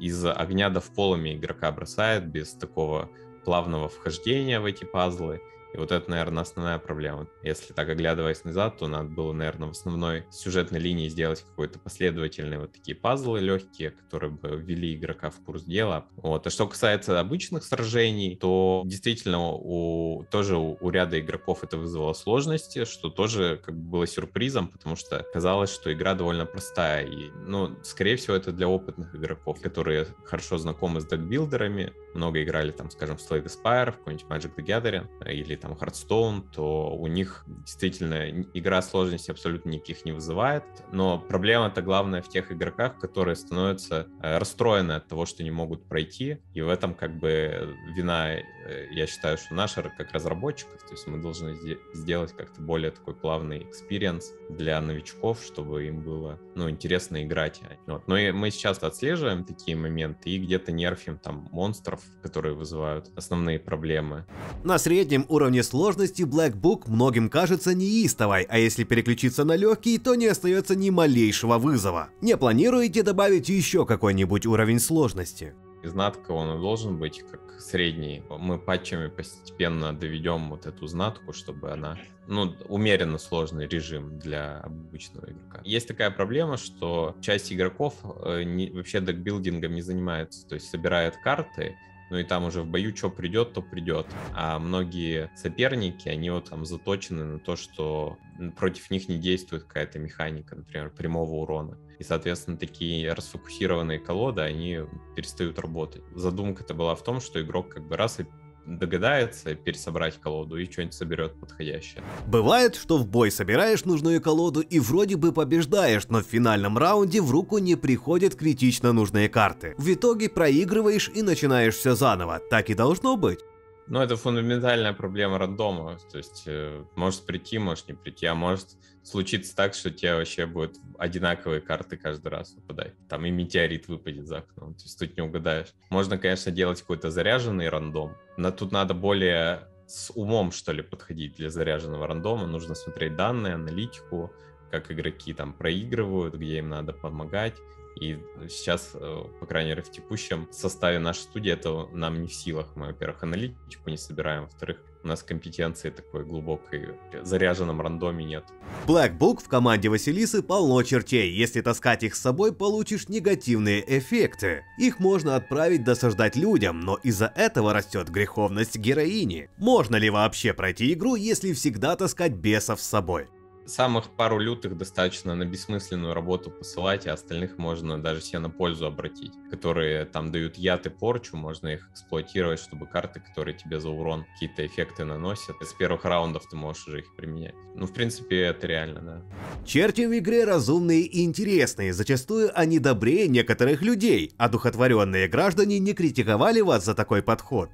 из 0.00 0.24
огня 0.26 0.68
до 0.68 0.80
в 0.80 0.92
полами 0.94 1.34
игрока 1.34 1.70
бросает 1.72 2.26
без 2.26 2.52
такого 2.52 3.08
плавного 3.44 3.88
вхождения 3.88 4.60
в 4.60 4.66
эти 4.66 4.84
пазлы. 4.84 5.40
И 5.74 5.78
вот 5.78 5.90
это, 5.90 6.10
наверное, 6.10 6.42
основная 6.42 6.78
проблема. 6.78 7.26
Если 7.42 7.72
так 7.72 7.88
оглядываясь 7.88 8.44
назад, 8.44 8.78
то 8.78 8.86
надо 8.88 9.08
было, 9.08 9.32
наверное, 9.32 9.68
в 9.68 9.72
основной 9.72 10.24
сюжетной 10.30 10.78
линии 10.78 11.08
сделать 11.08 11.42
какой-то 11.42 11.78
последовательный 11.78 12.58
вот 12.58 12.72
такие 12.72 12.94
пазлы 12.94 13.40
легкие, 13.40 13.90
которые 13.90 14.30
бы 14.30 14.56
ввели 14.56 14.94
игрока 14.94 15.30
в 15.30 15.40
курс 15.44 15.62
дела. 15.64 16.06
Вот. 16.16 16.46
А 16.46 16.50
что 16.50 16.66
касается 16.66 17.18
обычных 17.18 17.64
сражений, 17.64 18.36
то 18.36 18.82
действительно 18.84 19.38
у, 19.40 20.26
тоже 20.30 20.56
у, 20.56 20.76
у 20.80 20.90
ряда 20.90 21.18
игроков 21.18 21.64
это 21.64 21.76
вызвало 21.76 22.12
сложности, 22.12 22.84
что 22.84 23.08
тоже 23.08 23.60
как 23.64 23.74
бы 23.74 23.90
было 23.90 24.06
сюрпризом, 24.06 24.68
потому 24.68 24.96
что 24.96 25.24
казалось, 25.32 25.72
что 25.72 25.92
игра 25.92 26.14
довольно 26.14 26.46
простая. 26.46 27.06
И, 27.06 27.30
ну, 27.46 27.76
скорее 27.82 28.16
всего, 28.16 28.36
это 28.36 28.52
для 28.52 28.68
опытных 28.68 29.14
игроков, 29.14 29.60
которые 29.60 30.06
хорошо 30.24 30.58
знакомы 30.58 31.00
с 31.00 31.06
декбилдерами, 31.06 31.92
много 32.14 32.42
играли 32.42 32.72
там, 32.72 32.90
скажем, 32.90 33.16
в 33.16 33.20
Slade 33.20 33.46
Spire, 33.46 33.92
в 33.92 33.98
какой-нибудь 33.98 34.26
Magic 34.28 34.54
the 34.56 34.64
Gathering 34.64 35.32
или 35.32 35.56
там 35.62 35.72
Hearthstone, 35.72 36.42
то 36.52 36.90
у 36.90 37.06
них 37.06 37.44
действительно 37.46 38.30
игра 38.52 38.82
сложности 38.82 39.30
абсолютно 39.30 39.70
никаких 39.70 40.04
не 40.04 40.12
вызывает. 40.12 40.64
Но 40.90 41.18
проблема-то 41.18 41.82
главная 41.82 42.20
в 42.20 42.28
тех 42.28 42.50
игроках, 42.50 42.98
которые 42.98 43.36
становятся 43.36 44.08
э, 44.20 44.38
расстроены 44.38 44.92
от 44.92 45.06
того, 45.06 45.24
что 45.24 45.44
не 45.44 45.52
могут 45.52 45.88
пройти. 45.88 46.38
И 46.52 46.60
в 46.60 46.68
этом 46.68 46.94
как 46.94 47.16
бы 47.16 47.76
вина, 47.94 48.34
э, 48.34 48.42
я 48.90 49.06
считаю, 49.06 49.38
что 49.38 49.54
наша 49.54 49.82
как 49.82 50.12
разработчиков. 50.12 50.82
То 50.82 50.92
есть 50.92 51.06
мы 51.06 51.18
должны 51.18 51.56
сделать 51.94 52.32
как-то 52.32 52.60
более 52.60 52.90
такой 52.90 53.14
плавный 53.14 53.62
experience 53.62 54.32
для 54.50 54.80
новичков, 54.80 55.42
чтобы 55.44 55.86
им 55.86 56.02
было 56.02 56.40
ну, 56.56 56.68
интересно 56.68 57.22
играть. 57.22 57.60
Вот. 57.86 58.08
Но 58.08 58.16
мы 58.32 58.50
сейчас 58.50 58.82
отслеживаем 58.82 59.44
такие 59.44 59.76
моменты 59.76 60.30
и 60.30 60.38
где-то 60.38 60.72
нерфим 60.72 61.18
там 61.18 61.48
монстров, 61.52 62.00
которые 62.22 62.54
вызывают 62.54 63.10
основные 63.16 63.60
проблемы. 63.60 64.26
На 64.64 64.78
среднем 64.78 65.24
уровне 65.28 65.51
уровне 65.52 65.62
сложности 65.62 66.22
Black 66.22 66.58
Book 66.58 66.84
многим 66.86 67.28
кажется 67.28 67.74
неистовой, 67.74 68.44
а 68.48 68.58
если 68.58 68.84
переключиться 68.84 69.44
на 69.44 69.54
легкий, 69.54 69.98
то 69.98 70.14
не 70.14 70.26
остается 70.26 70.74
ни 70.74 70.88
малейшего 70.88 71.58
вызова. 71.58 72.08
Не 72.22 72.38
планируете 72.38 73.02
добавить 73.02 73.50
еще 73.50 73.84
какой-нибудь 73.84 74.46
уровень 74.46 74.80
сложности? 74.80 75.52
Знатка 75.84 76.32
он 76.32 76.58
должен 76.58 76.96
быть 76.96 77.22
как 77.30 77.60
средний. 77.60 78.22
Мы 78.30 78.58
патчами 78.58 79.08
постепенно 79.08 79.92
доведем 79.92 80.48
вот 80.48 80.64
эту 80.64 80.86
знатку, 80.86 81.34
чтобы 81.34 81.70
она, 81.70 81.98
ну, 82.28 82.54
умеренно 82.70 83.18
сложный 83.18 83.68
режим 83.68 84.18
для 84.18 84.60
обычного 84.60 85.26
игрока. 85.26 85.60
Есть 85.64 85.88
такая 85.88 86.10
проблема, 86.10 86.56
что 86.56 87.14
часть 87.20 87.52
игроков 87.52 87.94
э, 88.24 88.44
не, 88.44 88.70
вообще 88.70 89.02
декбилдингом 89.02 89.74
не 89.74 89.82
занимается, 89.82 90.46
то 90.48 90.54
есть 90.54 90.70
собирает 90.70 91.16
карты, 91.22 91.76
ну 92.12 92.18
и 92.18 92.24
там 92.24 92.44
уже 92.44 92.60
в 92.60 92.66
бою 92.66 92.94
что 92.94 93.08
придет, 93.08 93.54
то 93.54 93.62
придет. 93.62 94.06
А 94.34 94.58
многие 94.58 95.30
соперники, 95.34 96.10
они 96.10 96.28
вот 96.28 96.50
там 96.50 96.66
заточены 96.66 97.24
на 97.24 97.38
то, 97.38 97.56
что 97.56 98.18
против 98.54 98.90
них 98.90 99.08
не 99.08 99.16
действует 99.16 99.64
какая-то 99.64 99.98
механика, 99.98 100.54
например, 100.54 100.90
прямого 100.90 101.36
урона. 101.36 101.78
И, 101.98 102.04
соответственно, 102.04 102.58
такие 102.58 103.10
расфокусированные 103.14 103.98
колоды, 103.98 104.42
они 104.42 104.80
перестают 105.16 105.58
работать. 105.58 106.02
Задумка-то 106.14 106.74
была 106.74 106.94
в 106.96 107.02
том, 107.02 107.18
что 107.18 107.40
игрок 107.40 107.70
как 107.70 107.88
бы 107.88 107.96
раз 107.96 108.20
и 108.20 108.26
догадается 108.66 109.54
пересобрать 109.54 110.20
колоду 110.20 110.56
и 110.56 110.70
что-нибудь 110.70 110.94
соберет 110.94 111.38
подходящее. 111.38 112.02
Бывает, 112.26 112.76
что 112.76 112.98
в 112.98 113.06
бой 113.06 113.30
собираешь 113.30 113.84
нужную 113.84 114.20
колоду 114.20 114.60
и 114.60 114.80
вроде 114.80 115.16
бы 115.16 115.32
побеждаешь, 115.32 116.06
но 116.08 116.20
в 116.20 116.26
финальном 116.26 116.78
раунде 116.78 117.20
в 117.20 117.30
руку 117.30 117.58
не 117.58 117.76
приходят 117.76 118.34
критично 118.34 118.92
нужные 118.92 119.28
карты. 119.28 119.74
В 119.78 119.92
итоге 119.92 120.28
проигрываешь 120.28 121.10
и 121.14 121.22
начинаешь 121.22 121.74
все 121.74 121.94
заново. 121.94 122.40
Так 122.50 122.70
и 122.70 122.74
должно 122.74 123.16
быть. 123.16 123.40
Ну, 123.88 124.00
это 124.00 124.16
фундаментальная 124.16 124.92
проблема 124.92 125.38
рандома. 125.38 125.98
То 126.10 126.18
есть, 126.18 126.44
э, 126.46 126.84
может 126.94 127.26
прийти, 127.26 127.58
может 127.58 127.88
не 127.88 127.94
прийти, 127.94 128.26
а 128.26 128.34
может 128.34 128.68
случиться 129.02 129.54
так, 129.56 129.74
что 129.74 129.90
тебе 129.90 130.14
вообще 130.14 130.46
будут 130.46 130.76
одинаковые 130.98 131.60
карты 131.60 131.96
каждый 131.96 132.28
раз 132.28 132.54
выпадать. 132.54 132.94
Там 133.08 133.26
и 133.26 133.30
метеорит 133.30 133.88
выпадет 133.88 134.26
за 134.26 134.38
окном. 134.38 134.74
То 134.74 134.84
есть, 134.84 134.98
тут 134.98 135.16
не 135.16 135.22
угадаешь. 135.22 135.74
Можно, 135.90 136.16
конечно, 136.16 136.52
делать 136.52 136.80
какой-то 136.80 137.10
заряженный 137.10 137.68
рандом, 137.68 138.14
но 138.36 138.50
тут 138.50 138.72
надо 138.72 138.94
более 138.94 139.68
с 139.86 140.10
умом, 140.14 140.52
что 140.52 140.72
ли, 140.72 140.82
подходить 140.82 141.36
для 141.36 141.50
заряженного 141.50 142.06
рандома. 142.06 142.46
Нужно 142.46 142.74
смотреть 142.74 143.16
данные, 143.16 143.54
аналитику, 143.54 144.32
как 144.70 144.90
игроки 144.90 145.34
там 145.34 145.52
проигрывают, 145.52 146.34
где 146.34 146.58
им 146.58 146.70
надо 146.70 146.92
помогать. 146.94 147.56
И 148.00 148.18
сейчас, 148.48 148.90
э, 148.94 149.24
по 149.40 149.46
крайней 149.46 149.70
мере, 149.70 149.82
в 149.82 149.90
текущем 149.90 150.48
составе 150.50 150.98
нашей 150.98 151.20
студии 151.20 151.52
это 151.52 151.86
нам 151.92 152.22
не 152.22 152.28
в 152.28 152.34
силах. 152.34 152.68
Мы, 152.74 152.86
во-первых, 152.86 153.22
аналитику 153.22 153.90
не 153.90 153.96
собираем, 153.96 154.44
во-вторых, 154.44 154.78
у 155.04 155.08
нас 155.08 155.22
компетенции 155.22 155.90
такой 155.90 156.24
глубокой 156.24 156.90
заряженном 157.22 157.80
рандоме 157.80 158.24
нет. 158.24 158.44
Black 158.86 159.18
Book 159.18 159.42
в 159.42 159.48
команде 159.48 159.88
Василисы 159.88 160.42
полно 160.42 160.82
чертей. 160.82 161.32
Если 161.32 161.60
таскать 161.60 162.04
их 162.04 162.14
с 162.14 162.20
собой, 162.20 162.54
получишь 162.54 163.08
негативные 163.08 163.82
эффекты. 163.98 164.64
Их 164.78 165.00
можно 165.00 165.34
отправить 165.36 165.84
досаждать 165.84 166.36
людям, 166.36 166.80
но 166.80 166.98
из-за 167.02 167.32
этого 167.34 167.72
растет 167.72 168.10
греховность 168.10 168.76
героини. 168.76 169.50
Можно 169.56 169.96
ли 169.96 170.08
вообще 170.08 170.52
пройти 170.52 170.92
игру, 170.92 171.16
если 171.16 171.52
всегда 171.52 171.96
таскать 171.96 172.32
бесов 172.32 172.80
с 172.80 172.86
собой? 172.86 173.28
Самых 173.66 174.10
пару 174.10 174.38
лютых 174.38 174.76
достаточно 174.76 175.34
на 175.34 175.44
бессмысленную 175.44 176.14
работу 176.14 176.50
посылать, 176.50 177.06
а 177.06 177.12
остальных 177.12 177.58
можно 177.58 178.00
даже 178.00 178.20
себе 178.20 178.38
на 178.40 178.50
пользу 178.50 178.86
обратить, 178.86 179.32
которые 179.50 180.04
там 180.04 180.32
дают 180.32 180.56
яд 180.56 180.86
и 180.86 180.90
порчу, 180.90 181.36
можно 181.36 181.68
их 181.68 181.88
эксплуатировать, 181.90 182.60
чтобы 182.60 182.86
карты, 182.86 183.20
которые 183.20 183.56
тебе 183.56 183.80
за 183.80 183.90
урон 183.90 184.24
какие-то 184.32 184.66
эффекты 184.66 185.04
наносят, 185.04 185.56
с 185.60 185.72
первых 185.74 186.04
раундов 186.04 186.48
ты 186.48 186.56
можешь 186.56 186.86
уже 186.88 187.00
их 187.00 187.14
применять. 187.16 187.54
Ну, 187.74 187.86
в 187.86 187.92
принципе, 187.92 188.40
это 188.42 188.66
реально, 188.66 189.00
да. 189.00 189.22
Черти 189.64 190.02
в 190.02 190.18
игре 190.18 190.44
разумные 190.44 191.02
и 191.02 191.24
интересные, 191.24 191.92
зачастую 191.92 192.50
они 192.54 192.78
добрее 192.78 193.28
некоторых 193.28 193.82
людей, 193.82 194.34
а 194.38 194.48
духотворенные 194.48 195.28
граждане 195.28 195.78
не 195.78 195.94
критиковали 195.94 196.60
вас 196.60 196.84
за 196.84 196.94
такой 196.94 197.22
подход. 197.22 197.70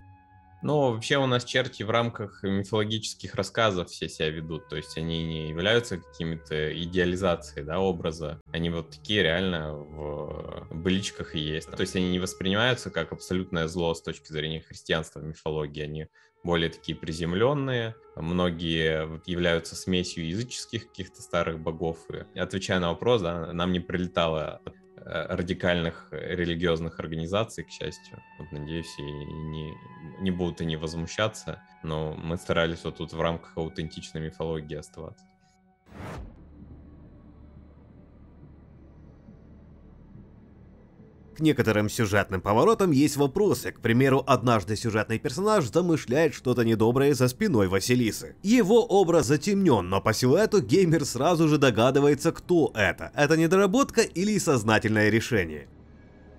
Ну, 0.63 0.93
вообще 0.93 1.19
у 1.19 1.27
нас 1.27 1.45
черти 1.45 1.85
в 1.85 1.91
рамках 1.91 2.43
мифологических 2.43 3.35
рассказов 3.35 3.91
все 3.91 4.09
себя 4.09 4.31
ведут, 4.31 4.69
то 4.69 4.77
есть 4.77 4.97
они 4.99 5.25
не 5.25 5.49
являются 5.51 5.99
какими-то 5.99 6.77
идеализацией, 6.83 7.65
да, 7.65 7.79
образа. 7.79 8.41
Они 8.51 8.69
вот 8.69 8.91
такие 8.91 9.23
реально 9.23 9.75
в 9.75 10.67
быличках 10.71 11.37
и 11.37 11.39
есть. 11.39 11.71
То 11.71 11.81
есть 11.81 11.95
они 11.95 12.11
не 12.11 12.19
воспринимаются 12.19 12.91
как 12.91 13.13
абсолютное 13.13 13.69
зло 13.69 13.95
с 13.95 14.03
точки 14.03 14.33
зрения 14.33 14.61
христианства, 14.61 15.21
мифологии. 15.21 15.83
Они 15.83 16.07
более 16.43 16.71
такие 16.71 16.97
приземленные. 16.97 17.95
Многие 18.17 19.21
являются 19.27 19.77
смесью 19.77 20.27
языческих 20.27 20.89
каких-то 20.89 21.23
старых 21.23 21.61
богов. 21.61 21.99
И 22.35 22.39
отвечая 22.39 22.81
на 22.81 22.91
вопрос, 22.91 23.23
да, 23.23 23.53
нам 23.53 23.73
не 23.73 23.81
прилетало 23.81 24.61
радикальных 25.05 26.09
религиозных 26.11 27.01
организаций, 27.01 27.65
к 27.65 27.71
счастью. 27.71 28.23
Вот, 28.39 28.53
надеюсь, 28.53 28.99
и 28.99 29.03
не, 29.03 29.75
не 30.21 30.31
будут 30.31 30.61
они 30.61 30.77
возмущаться, 30.77 31.63
но 31.83 32.15
мы 32.15 32.37
старались 32.37 32.85
вот 32.85 32.97
тут 32.97 33.13
в 33.13 33.21
рамках 33.21 33.57
аутентичной 33.57 34.21
мифологии 34.21 34.77
оставаться. 34.77 35.25
К 41.39 41.41
некоторым 41.41 41.89
сюжетным 41.89 42.41
поворотам 42.41 42.91
есть 42.91 43.17
вопросы. 43.17 43.71
К 43.71 43.79
примеру, 43.79 44.25
однажды 44.27 44.75
сюжетный 44.75 45.21
персонаж 45.21 45.71
замышляет 45.71 46.35
что-то 46.35 46.65
недоброе 46.65 47.15
за 47.15 47.29
спиной 47.29 47.69
Василисы. 47.69 48.35
Его 48.43 48.85
образ 48.85 49.27
затемнен, 49.27 49.89
но 49.89 50.01
по 50.01 50.13
силуэту 50.13 50.61
геймер 50.61 51.05
сразу 51.05 51.47
же 51.47 51.57
догадывается, 51.59 52.33
кто 52.33 52.73
это. 52.75 53.13
Это 53.15 53.37
недоработка 53.37 54.01
или 54.01 54.37
сознательное 54.39 55.11
решение. 55.11 55.69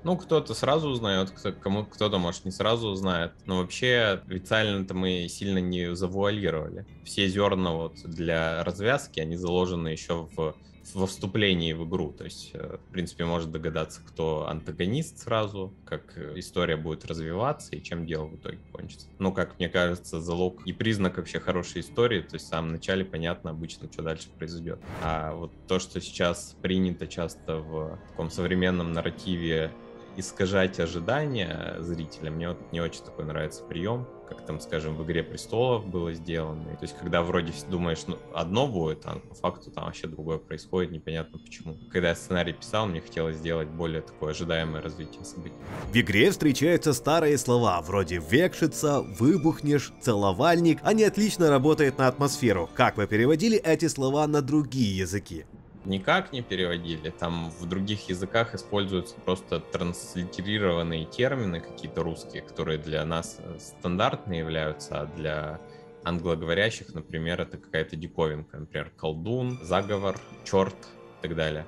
Ну, 0.03 0.17
кто-то 0.17 0.53
сразу 0.53 0.89
узнает, 0.89 1.29
кто, 1.31 1.53
кому 1.53 1.85
кто-то, 1.85 2.17
может, 2.17 2.43
не 2.43 2.51
сразу 2.51 2.89
узнает. 2.89 3.31
Но 3.45 3.59
вообще, 3.59 4.21
официально-то 4.27 4.93
мы 4.95 5.27
сильно 5.29 5.59
не 5.59 5.95
завуалировали. 5.95 6.85
Все 7.05 7.29
зерна 7.29 7.71
вот 7.71 7.99
для 8.03 8.65
развязки, 8.65 9.21
они 9.21 9.37
заложены 9.37 9.87
еще 9.87 10.27
в 10.35 10.55
во 10.93 11.07
вступлении 11.07 11.73
в 11.73 11.87
игру. 11.87 12.11
То 12.11 12.25
есть, 12.25 12.51
э, 12.53 12.77
в 12.77 12.91
принципе, 12.91 13.25
может 13.25 13.51
догадаться, 13.51 14.01
кто 14.05 14.47
антагонист 14.47 15.19
сразу, 15.19 15.73
как 15.85 16.17
история 16.35 16.77
будет 16.77 17.05
развиваться 17.05 17.75
и 17.75 17.83
чем 17.83 18.05
дело 18.05 18.25
в 18.25 18.35
итоге 18.35 18.59
кончится. 18.71 19.07
Но, 19.19 19.31
как 19.31 19.57
мне 19.59 19.69
кажется, 19.69 20.21
залог 20.21 20.65
и 20.65 20.73
признак 20.73 21.17
вообще 21.17 21.39
хорошей 21.39 21.81
истории, 21.81 22.21
то 22.21 22.35
есть 22.35 22.45
в 22.45 22.49
самом 22.49 22.71
начале 22.71 23.05
понятно 23.05 23.51
обычно, 23.51 23.91
что 23.91 24.03
дальше 24.03 24.29
произойдет. 24.37 24.79
А 25.01 25.33
вот 25.33 25.51
то, 25.67 25.79
что 25.79 26.01
сейчас 26.01 26.55
принято 26.61 27.07
часто 27.07 27.57
в 27.57 27.99
таком 28.09 28.29
современном 28.29 28.91
нарративе 28.91 29.71
искажать 30.17 30.79
ожидания 30.79 31.75
зрителя. 31.79 32.31
Мне 32.31 32.49
вот 32.49 32.57
не 32.71 32.81
очень 32.81 33.03
такой 33.03 33.25
нравится 33.25 33.63
прием, 33.63 34.07
как 34.29 34.45
там, 34.45 34.59
скажем, 34.59 34.95
в 34.95 35.03
«Игре 35.03 35.23
престолов» 35.23 35.85
было 35.87 36.13
сделано. 36.13 36.63
То 36.75 36.83
есть, 36.83 36.95
когда 36.97 37.23
вроде 37.23 37.51
думаешь, 37.69 38.03
ну, 38.05 38.17
одно 38.33 38.67
будет, 38.67 39.01
а 39.05 39.15
по 39.15 39.33
факту 39.33 39.71
там 39.71 39.85
вообще 39.85 40.07
другое 40.07 40.37
происходит, 40.37 40.91
непонятно 40.91 41.39
почему. 41.39 41.77
Когда 41.91 42.09
я 42.09 42.15
сценарий 42.15 42.53
писал, 42.53 42.85
мне 42.85 43.01
хотелось 43.01 43.37
сделать 43.37 43.67
более 43.69 44.01
такое 44.01 44.31
ожидаемое 44.31 44.81
развитие 44.81 45.23
событий. 45.23 45.55
В 45.91 45.97
игре 45.97 46.29
встречаются 46.29 46.93
старые 46.93 47.37
слова, 47.37 47.81
вроде 47.81 48.17
«векшица», 48.19 49.01
«выбухнешь», 49.01 49.91
«целовальник». 49.99 50.79
Они 50.83 51.03
отлично 51.03 51.49
работают 51.49 51.97
на 51.97 52.07
атмосферу. 52.07 52.69
Как 52.75 52.97
вы 52.97 53.07
переводили 53.07 53.57
эти 53.57 53.87
слова 53.87 54.27
на 54.27 54.41
другие 54.41 54.97
языки? 54.97 55.45
Никак 55.85 56.33
не 56.33 56.41
переводили. 56.41 57.09
Там 57.09 57.49
в 57.49 57.65
других 57.67 58.09
языках 58.09 58.55
используются 58.55 59.15
просто 59.15 59.59
транслитерированные 59.59 61.05
термины 61.05 61.59
какие-то 61.59 62.03
русские, 62.03 62.41
которые 62.41 62.77
для 62.77 63.05
нас 63.05 63.37
э, 63.39 63.57
стандартные 63.59 64.39
являются, 64.39 65.01
а 65.01 65.05
для 65.05 65.59
англоговорящих, 66.03 66.93
например, 66.93 67.41
это 67.41 67.57
какая-то 67.57 67.95
диковинка. 67.95 68.57
Например, 68.57 68.91
колдун, 68.97 69.59
заговор, 69.61 70.19
черт 70.45 70.75
и 71.19 71.21
так 71.21 71.35
далее. 71.35 71.65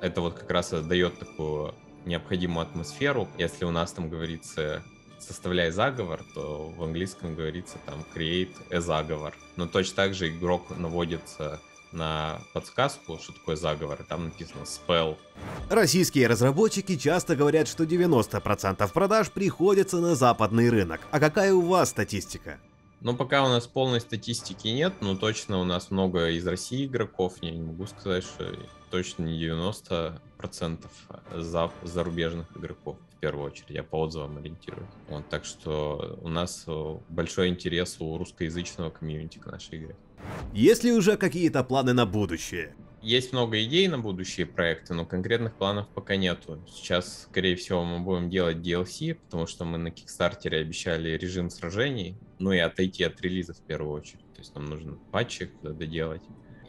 Это 0.00 0.20
вот 0.20 0.34
как 0.38 0.50
раз 0.50 0.70
дает 0.70 1.18
такую 1.18 1.74
необходимую 2.04 2.66
атмосферу. 2.66 3.28
Если 3.36 3.64
у 3.64 3.70
нас 3.70 3.92
там 3.92 4.08
говорится 4.08 4.82
составляй 5.18 5.70
заговор, 5.70 6.22
то 6.34 6.72
в 6.76 6.82
английском 6.82 7.34
говорится 7.34 7.78
там 7.86 8.04
create 8.14 8.54
a 8.70 8.80
заговор. 8.80 9.34
Но 9.56 9.66
точно 9.66 9.96
так 9.96 10.14
же 10.14 10.28
игрок 10.28 10.76
наводится 10.76 11.60
на 11.92 12.40
подсказку, 12.52 13.18
что 13.18 13.32
такое 13.32 13.56
заговор, 13.56 14.00
и 14.00 14.04
там 14.04 14.26
написано 14.26 14.62
spell. 14.62 15.16
Российские 15.70 16.26
разработчики 16.26 16.96
часто 16.96 17.36
говорят, 17.36 17.68
что 17.68 17.84
90% 17.84 18.92
продаж 18.92 19.30
приходится 19.30 19.98
на 19.98 20.14
западный 20.14 20.70
рынок. 20.70 21.00
А 21.10 21.20
какая 21.20 21.54
у 21.54 21.62
вас 21.62 21.90
статистика? 21.90 22.58
Ну, 23.00 23.14
пока 23.14 23.44
у 23.44 23.48
нас 23.48 23.66
полной 23.66 24.00
статистики 24.00 24.68
нет, 24.68 24.94
но 25.00 25.16
точно 25.16 25.58
у 25.60 25.64
нас 25.64 25.90
много 25.90 26.30
из 26.30 26.46
России 26.46 26.86
игроков. 26.86 27.34
Я 27.40 27.50
не 27.50 27.60
могу 27.60 27.86
сказать, 27.86 28.24
что 28.24 28.54
точно 28.90 29.24
не 29.24 29.40
90% 29.40 30.20
за, 31.34 31.70
зарубежных 31.82 32.46
игроков 32.56 32.96
в 33.16 33.20
первую 33.20 33.46
очередь. 33.46 33.70
Я 33.70 33.82
по 33.82 34.00
отзывам 34.00 34.38
ориентируюсь. 34.38 34.88
Вот, 35.08 35.28
так 35.28 35.44
что 35.44 36.18
у 36.22 36.28
нас 36.28 36.64
э, 36.66 36.96
большой 37.08 37.48
интерес 37.48 37.96
у 38.00 38.18
русскоязычного 38.18 38.90
комьюнити 38.90 39.38
к 39.38 39.46
нашей 39.46 39.78
игре. 39.78 39.96
Есть 40.52 40.84
ли 40.84 40.92
уже 40.92 41.16
какие-то 41.16 41.64
планы 41.64 41.92
на 41.92 42.06
будущее? 42.06 42.74
Есть 43.02 43.32
много 43.32 43.62
идей 43.62 43.86
на 43.88 43.98
будущие 43.98 44.46
проекты, 44.46 44.92
но 44.92 45.06
конкретных 45.06 45.54
планов 45.54 45.86
пока 45.88 46.16
нету. 46.16 46.60
Сейчас, 46.68 47.28
скорее 47.30 47.54
всего, 47.54 47.84
мы 47.84 48.00
будем 48.00 48.30
делать 48.30 48.56
DLC, 48.56 49.14
потому 49.14 49.46
что 49.46 49.64
мы 49.64 49.78
на 49.78 49.90
Кикстартере 49.90 50.58
обещали 50.58 51.10
режим 51.10 51.50
сражений, 51.50 52.16
ну 52.38 52.52
и 52.52 52.58
отойти 52.58 53.04
от 53.04 53.20
релиза 53.20 53.54
в 53.54 53.60
первую 53.60 53.92
очередь. 53.92 54.24
То 54.34 54.40
есть 54.40 54.54
нам 54.54 54.64
нужно 54.64 54.98
патчи 55.12 55.50
доделать. 55.62 56.22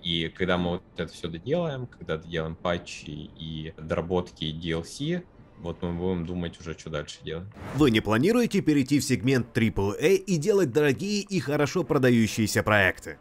И 0.04 0.30
когда 0.30 0.58
мы 0.58 0.72
вот 0.72 0.84
это 0.96 1.12
все 1.12 1.28
доделаем, 1.28 1.88
когда 1.88 2.18
доделаем 2.18 2.56
патчи 2.56 3.10
и 3.10 3.74
доработки 3.78 4.46
DLC, 4.46 5.26
вот 5.60 5.82
мы 5.82 5.94
будем 5.94 6.26
думать 6.26 6.60
уже, 6.60 6.78
что 6.78 6.90
дальше 6.90 7.18
делать. 7.24 7.48
Вы 7.76 7.92
не 7.92 8.02
планируете 8.02 8.62
перейти 8.62 9.00
в 9.00 9.04
сегмент 9.04 9.58
AAA 9.58 10.16
и 10.16 10.38
делать 10.38 10.72
дорогие 10.72 11.22
и 11.22 11.40
хорошо 11.40 11.84
продающиеся 11.84 12.64
проекты? 12.64 13.18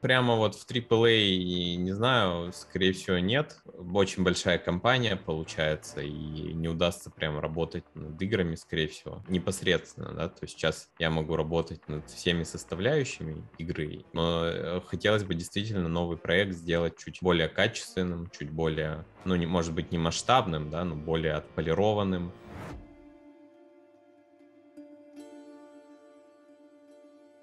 Прямо 0.00 0.36
вот 0.36 0.54
в 0.54 0.64
AAA, 0.64 1.74
не 1.76 1.92
знаю, 1.92 2.52
скорее 2.52 2.92
всего 2.92 3.18
нет. 3.18 3.56
Очень 3.92 4.22
большая 4.22 4.58
компания 4.58 5.16
получается, 5.16 6.00
и 6.00 6.52
не 6.52 6.68
удастся 6.68 7.10
прям 7.10 7.40
работать 7.40 7.84
над 7.94 8.20
играми, 8.22 8.54
скорее 8.54 8.86
всего, 8.86 9.24
непосредственно, 9.28 10.12
да, 10.12 10.28
то 10.28 10.38
есть 10.42 10.54
сейчас 10.54 10.88
я 11.00 11.10
могу 11.10 11.34
работать 11.34 11.88
над 11.88 12.08
всеми 12.08 12.44
составляющими 12.44 13.44
игры, 13.58 14.04
но 14.12 14.44
э, 14.44 14.80
хотелось 14.86 15.24
бы 15.24 15.34
действительно 15.34 15.88
новый 15.88 16.16
проект 16.16 16.54
сделать 16.54 16.96
чуть 16.96 17.18
более 17.20 17.48
качественным, 17.48 18.30
чуть 18.30 18.50
более, 18.50 19.04
ну, 19.24 19.34
не, 19.34 19.46
может 19.46 19.74
быть, 19.74 19.90
не 19.90 19.98
масштабным, 19.98 20.70
да, 20.70 20.84
но 20.84 20.94
более 20.94 21.34
отполированным, 21.34 22.32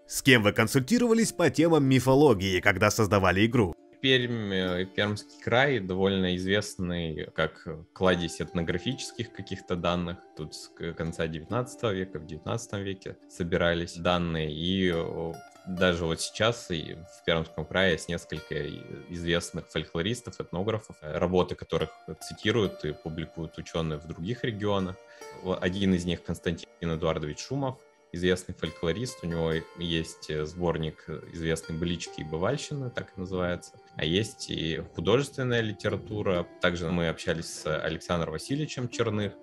С 0.08 0.22
кем 0.22 0.44
вы 0.44 0.52
консультировались 0.52 1.32
по 1.32 1.50
темам 1.50 1.86
мифологии, 1.86 2.60
когда 2.60 2.92
создавали 2.92 3.48
игру? 3.48 3.76
Пермь, 4.02 4.54
э, 4.54 4.86
Пермский 4.86 5.42
край 5.44 5.80
довольно 5.80 6.36
известный 6.36 7.28
как 7.34 7.68
кладезь 7.92 8.40
этнографических 8.40 9.34
каких-то 9.34 9.76
данных. 9.76 10.20
Тут 10.38 10.54
с 10.54 10.70
конца 10.96 11.26
19 11.26 11.92
века, 11.92 12.20
в 12.20 12.28
19 12.28 12.74
веке 12.84 13.18
собирались 13.30 13.96
данные. 13.96 14.54
И 14.54 14.94
даже 15.66 16.06
вот 16.06 16.22
сейчас 16.22 16.70
в 16.70 17.26
Пермском 17.26 17.66
крае 17.66 17.94
есть 17.94 18.08
несколько 18.08 18.68
известных 19.10 19.68
фольклористов, 19.70 20.40
этнографов, 20.40 20.98
работы 21.02 21.56
которых 21.56 21.90
цитируют 22.22 22.86
и 22.86 22.94
публикуют 22.94 23.58
ученые 23.58 23.98
в 23.98 24.06
других 24.06 24.44
регионах. 24.44 24.98
Один 25.62 25.96
из 25.96 26.06
них 26.06 26.24
Константин 26.24 26.70
Эдуардович 26.80 27.40
Шумов, 27.40 27.80
известный 28.16 28.56
фольклорист, 28.56 29.20
у 29.24 29.28
него 29.28 29.52
есть 29.78 30.30
э, 30.30 30.46
сборник 30.46 31.04
э, 31.08 31.20
известной 31.34 31.78
«Былички 31.78 32.22
и 32.22 32.24
бывальщины», 32.24 32.90
так 32.90 33.14
и 33.16 33.20
называется, 33.20 33.74
а 33.96 34.06
есть 34.06 34.50
и 34.50 34.82
художественная 34.96 35.62
литература. 35.62 36.48
Также 36.62 36.90
мы 36.90 37.10
общались 37.10 37.48
с 37.48 37.78
Александром 37.78 38.32
Васильевичем 38.34 38.90
Черных, 38.90 39.34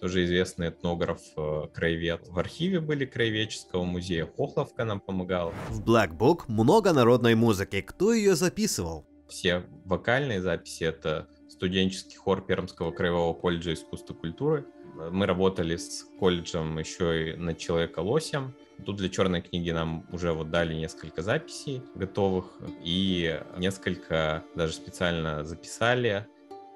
тоже 0.00 0.24
известный 0.24 0.68
этнограф, 0.68 1.20
э, 1.36 1.66
краевед. 1.74 2.26
В 2.28 2.38
архиве 2.38 2.80
были 2.80 3.04
краеведческого 3.04 3.84
музея, 3.84 4.26
Хохловка 4.26 4.84
нам 4.84 5.00
помогала. 5.00 5.52
В 5.68 5.84
Black 5.84 6.16
Book 6.16 6.44
много 6.46 6.92
народной 6.92 7.34
музыки, 7.34 7.80
кто 7.82 8.12
ее 8.12 8.36
записывал? 8.36 9.06
Все 9.28 9.64
вокальные 9.84 10.40
записи— 10.40 10.84
это 10.84 11.28
студенческий 11.48 12.16
хор 12.16 12.44
Пермского 12.44 12.90
краевого 12.90 13.34
колледжа 13.34 13.74
искусства 13.74 14.14
и 14.14 14.16
культуры— 14.16 14.66
мы 15.10 15.26
работали 15.26 15.76
с 15.76 16.06
колледжем 16.18 16.78
еще 16.78 17.32
и 17.32 17.36
над 17.36 17.58
Человека-лосем. 17.58 18.54
Тут 18.84 18.96
для 18.96 19.08
черной 19.08 19.42
книги 19.42 19.70
нам 19.70 20.06
уже 20.12 20.32
вот 20.32 20.50
дали 20.50 20.74
несколько 20.74 21.22
записей 21.22 21.82
готовых 21.94 22.46
и 22.82 23.40
несколько 23.58 24.44
даже 24.54 24.72
специально 24.72 25.44
записали. 25.44 26.26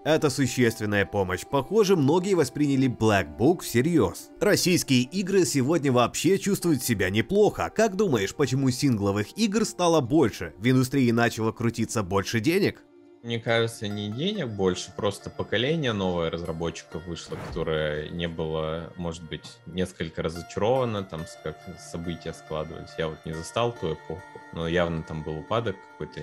Это 0.04 0.28
существенная 0.28 1.06
помощь. 1.06 1.46
Похоже, 1.50 1.96
многие 1.96 2.34
восприняли 2.34 2.88
Black 2.88 3.38
Book 3.38 3.62
всерьез. 3.62 4.28
Российские 4.38 5.04
игры 5.04 5.46
сегодня 5.46 5.92
вообще 5.92 6.38
чувствуют 6.38 6.82
себя 6.82 7.08
неплохо. 7.08 7.72
Как 7.74 7.96
думаешь, 7.96 8.34
почему 8.34 8.70
сингловых 8.70 9.28
игр 9.38 9.64
стало 9.64 10.02
больше? 10.02 10.52
В 10.58 10.68
индустрии 10.68 11.10
начало 11.10 11.52
крутиться 11.52 12.02
больше 12.02 12.40
денег? 12.40 12.82
Мне 13.24 13.40
кажется, 13.40 13.88
не 13.88 14.10
денег 14.10 14.48
больше, 14.48 14.92
просто 14.94 15.30
поколение 15.30 15.94
новое 15.94 16.30
разработчиков 16.30 17.06
вышло, 17.06 17.36
которое 17.48 18.10
не 18.10 18.28
было, 18.28 18.92
может 18.96 19.22
быть, 19.22 19.50
несколько 19.64 20.22
разочаровано, 20.22 21.02
там, 21.02 21.22
как 21.42 21.58
события 21.78 22.34
складывались. 22.34 22.90
Я 22.98 23.08
вот 23.08 23.16
не 23.24 23.32
застал 23.32 23.72
ту 23.72 23.94
эпоху, 23.94 24.20
но 24.52 24.68
явно 24.68 25.02
там 25.02 25.24
был 25.24 25.38
упадок 25.38 25.74
какой-то 25.92 26.20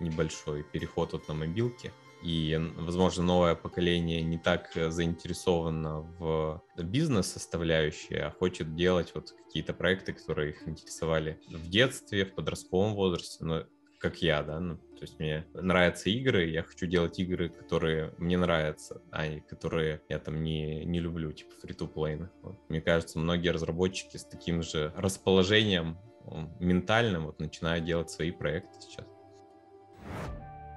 небольшой, 0.00 0.62
переход 0.62 1.12
вот 1.12 1.28
на 1.28 1.34
мобилки. 1.34 1.92
И, 2.22 2.58
возможно, 2.76 3.22
новое 3.22 3.54
поколение 3.54 4.22
не 4.22 4.38
так 4.38 4.70
заинтересовано 4.74 6.00
в 6.18 6.62
бизнес-составляющей, 6.78 8.16
а 8.16 8.30
хочет 8.30 8.74
делать 8.74 9.12
вот 9.14 9.34
какие-то 9.44 9.74
проекты, 9.74 10.14
которые 10.14 10.52
их 10.52 10.66
интересовали 10.66 11.38
в 11.48 11.68
детстве, 11.68 12.24
в 12.24 12.34
подростковом 12.34 12.94
возрасте. 12.94 13.44
Но 13.44 13.64
как 13.98 14.22
я, 14.22 14.42
да, 14.42 14.58
ну, 14.58 14.78
то 15.00 15.06
есть 15.06 15.18
мне 15.18 15.46
нравятся 15.54 16.10
игры, 16.10 16.44
я 16.50 16.62
хочу 16.62 16.84
делать 16.84 17.18
игры, 17.18 17.48
которые 17.48 18.12
мне 18.18 18.36
нравятся, 18.36 19.00
а 19.10 19.26
не 19.26 19.40
которые 19.40 20.02
я 20.10 20.18
там 20.18 20.42
не, 20.42 20.84
не 20.84 21.00
люблю, 21.00 21.32
типа 21.32 21.52
фри-то-плейны. 21.62 22.28
Вот. 22.42 22.58
Мне 22.68 22.82
кажется, 22.82 23.18
многие 23.18 23.48
разработчики 23.48 24.18
с 24.18 24.26
таким 24.26 24.62
же 24.62 24.92
расположением 24.94 25.96
ментальным 26.58 27.24
вот 27.24 27.40
начинают 27.40 27.86
делать 27.86 28.10
свои 28.10 28.30
проекты 28.30 28.78
сейчас. 28.78 29.06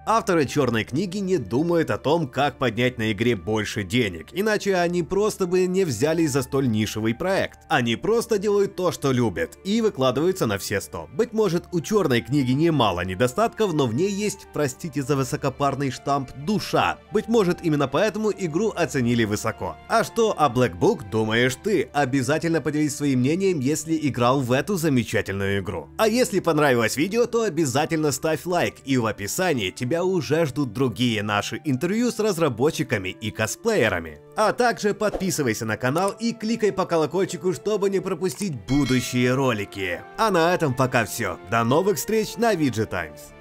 Авторы 0.05 0.45
черной 0.45 0.83
книги 0.83 1.19
не 1.19 1.37
думают 1.37 1.89
о 1.89 1.97
том, 1.97 2.27
как 2.27 2.57
поднять 2.57 2.97
на 2.97 3.13
игре 3.13 3.37
больше 3.37 3.83
денег, 3.83 4.27
иначе 4.33 4.75
они 4.75 5.01
просто 5.01 5.47
бы 5.47 5.65
не 5.65 5.85
взялись 5.85 6.31
за 6.31 6.41
столь 6.41 6.67
нишевый 6.67 7.15
проект. 7.15 7.59
Они 7.69 7.95
просто 7.95 8.37
делают 8.37 8.75
то, 8.75 8.91
что 8.91 9.13
любят, 9.13 9.57
и 9.63 9.79
выкладываются 9.79 10.45
на 10.45 10.57
все 10.57 10.81
сто. 10.81 11.07
Быть 11.13 11.31
может, 11.31 11.69
у 11.71 11.79
черной 11.79 12.19
книги 12.19 12.51
немало 12.51 13.05
недостатков, 13.05 13.71
но 13.71 13.87
в 13.87 13.93
ней 13.93 14.11
есть, 14.11 14.47
простите 14.51 15.01
за 15.03 15.15
высокопарный 15.15 15.89
штамп, 15.89 16.31
душа. 16.35 16.97
Быть 17.13 17.29
может, 17.29 17.63
именно 17.63 17.87
поэтому 17.87 18.33
игру 18.37 18.73
оценили 18.75 19.23
высоко. 19.23 19.77
А 19.87 20.03
что 20.03 20.35
о 20.37 20.49
Black 20.49 20.77
Book 20.77 21.09
думаешь 21.09 21.55
ты? 21.63 21.89
Обязательно 21.93 22.59
поделись 22.59 22.97
своим 22.97 23.19
мнением, 23.19 23.61
если 23.61 23.97
играл 24.01 24.41
в 24.41 24.51
эту 24.51 24.75
замечательную 24.75 25.59
игру. 25.59 25.87
А 25.97 26.09
если 26.09 26.41
понравилось 26.41 26.97
видео, 26.97 27.25
то 27.25 27.43
обязательно 27.43 28.11
ставь 28.11 28.45
лайк, 28.45 28.75
и 28.83 28.97
в 28.97 29.05
описании 29.05 29.71
тебя 29.93 30.03
уже 30.03 30.47
ждут 30.47 30.73
другие 30.73 31.21
наши 31.21 31.62
интервью 31.65 32.10
с 32.10 32.19
разработчиками 32.19 33.10
и 33.10 33.29
косплеерами. 33.29 34.17
А 34.36 34.51
также 34.51 34.95
подписывайся 34.95 35.65
на 35.65 35.77
канал 35.77 36.15
и 36.19 36.34
кликай 36.34 36.71
по 36.71 36.88
колокольчику, 36.88 37.53
чтобы 37.53 37.91
не 37.91 37.99
пропустить 37.99 38.56
будущие 38.67 39.36
ролики. 39.36 40.01
А 40.17 40.32
на 40.32 40.56
этом 40.56 40.73
пока 40.73 41.06
все. 41.06 41.38
До 41.51 41.63
новых 41.63 41.97
встреч 41.97 42.38
на 42.38 42.56
VG 42.56 42.88
Times. 42.88 43.34